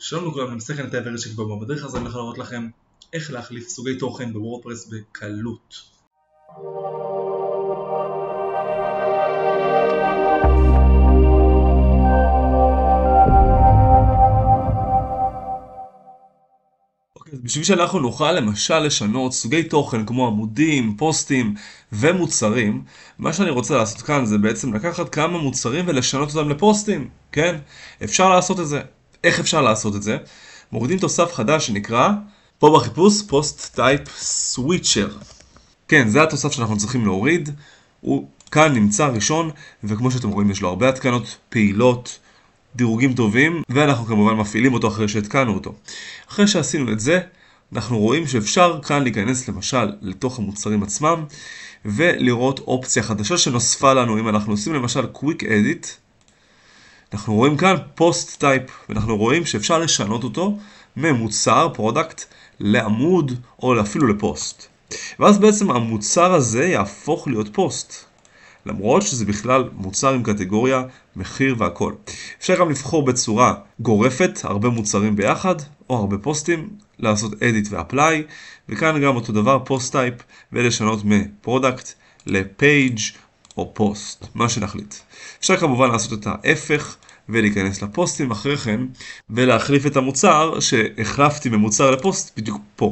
[0.00, 2.68] שלום לכולם, אני מסכן את העברית שכבר בדרך הזאת אני הולך להראות לכם
[3.12, 5.74] איך להחליף סוגי תוכן בוורדפרס בקלות.
[17.16, 21.54] אוקיי, אז בשביל שאנחנו נוכל למשל לשנות סוגי תוכן כמו עמודים, פוסטים
[21.92, 22.84] ומוצרים,
[23.18, 27.58] מה שאני רוצה לעשות כאן זה בעצם לקחת כמה מוצרים ולשנות אותם לפוסטים, כן?
[28.04, 28.80] אפשר לעשות את זה.
[29.24, 30.16] איך אפשר לעשות את זה?
[30.72, 32.10] מורידים תוסף חדש שנקרא,
[32.58, 35.08] פה בחיפוש, Post Type Switcher.
[35.88, 37.50] כן, זה התוסף שאנחנו צריכים להוריד.
[38.00, 39.50] הוא כאן נמצא ראשון,
[39.84, 42.18] וכמו שאתם רואים יש לו הרבה התקנות פעילות,
[42.76, 45.74] דירוגים טובים, ואנחנו כמובן מפעילים אותו אחרי שהתקנו אותו.
[46.28, 47.20] אחרי שעשינו את זה,
[47.72, 51.24] אנחנו רואים שאפשר כאן להיכנס למשל לתוך המוצרים עצמם,
[51.84, 55.86] ולראות אופציה חדשה שנוספה לנו אם אנחנו עושים למשל Quick Edit,
[57.12, 60.58] אנחנו רואים כאן post type, ואנחנו רואים שאפשר לשנות אותו
[60.96, 62.24] ממוצר, product,
[62.60, 64.66] לעמוד או אפילו לפוסט.
[65.18, 68.04] ואז בעצם המוצר הזה יהפוך להיות פוסט.
[68.66, 70.82] למרות שזה בכלל מוצר עם קטגוריה,
[71.16, 71.92] מחיר והכל.
[72.38, 75.54] אפשר גם לבחור בצורה גורפת, הרבה מוצרים ביחד,
[75.90, 78.32] או הרבה פוסטים, לעשות edit ו-apply,
[78.68, 80.14] וכאן גם אותו דבר, post type,
[80.52, 81.92] ולשנות מ product
[82.26, 82.98] ל page
[83.56, 84.94] או פוסט, מה שנחליט.
[85.40, 86.96] אפשר כמובן לעשות את ההפך
[87.28, 88.80] ולהיכנס לפוסטים אחרי כן
[89.30, 92.90] ולהחליף את המוצר שהחלפתי ממוצר לפוסט בדיוק פה.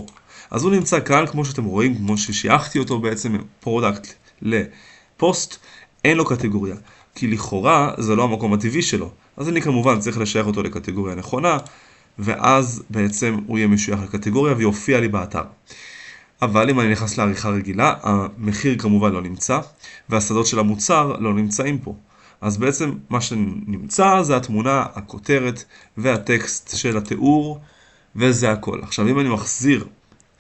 [0.51, 4.07] אז הוא נמצא כאן כמו שאתם רואים, כמו ששייכתי אותו בעצם מ product
[4.43, 5.57] לפוסט,
[6.05, 6.77] אין לו קטגוריה.
[7.15, 9.11] כי לכאורה זה לא המקום הטבעי שלו.
[9.37, 11.59] אז אני כמובן צריך לשייך אותו לקטגוריה נכונה,
[12.19, 15.43] ואז בעצם הוא יהיה משוייך לקטגוריה ויופיע לי באתר.
[16.43, 19.61] אבל אם אני נכנס לעריכה רגילה, המחיר כמובן לא נמצא,
[20.09, 21.95] והשדות של המוצר לא נמצאים פה.
[22.41, 25.65] אז בעצם מה שנמצא זה התמונה, הכותרת
[25.97, 27.61] והטקסט של התיאור,
[28.17, 28.81] וזה הכל.
[28.83, 29.85] עכשיו אם אני מחזיר,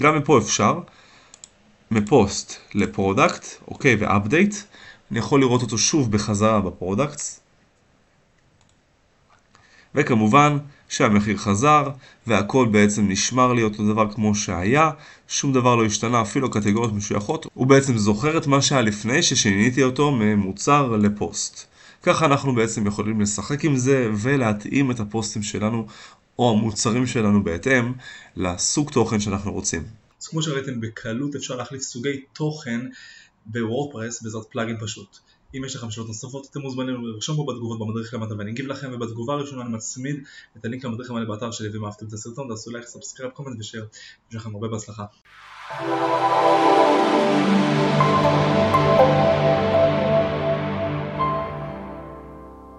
[0.03, 0.80] גם מפה אפשר,
[1.91, 4.55] מפוסט ל product, אוקיי, ו update,
[5.10, 7.41] אני יכול לראות אותו שוב בחזרה ב products,
[9.94, 11.91] וכמובן שהמחיר חזר
[12.26, 14.91] והכל בעצם נשמר לי אותו דבר כמו שהיה,
[15.28, 19.82] שום דבר לא השתנה, אפילו קטגוריות משויכות, הוא בעצם זוכר את מה שהיה לפני ששיניתי
[19.82, 21.66] אותו ממוצר לפוסט.
[22.03, 25.87] ככה אנחנו בעצם יכולים לשחק עם זה ולהתאים את הפוסטים שלנו
[26.39, 27.93] או המוצרים שלנו בהתאם
[28.37, 29.83] לסוג תוכן שאנחנו רוצים.
[30.21, 32.81] אז כמו שראיתם בקלות אפשר להחליף סוגי תוכן
[33.47, 35.19] בוורדפרס בעזרת פלאגין פשוט.
[35.55, 38.91] אם יש לכם שאלות נוספות אתם מוזמנים לרשום פה בתגובות במדריך למטה ואני אגיב לכם
[38.93, 40.17] ובתגובה הראשונה אני מצמיד
[40.57, 43.84] את הלינק למדריך המלא באתר שלי ואם אהבתם את הסרטון תעשו לייק, subscribe, comment ושאר.
[44.31, 45.05] יש לכם הרבה בהצלחה.